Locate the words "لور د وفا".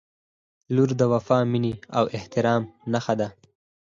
0.75-1.37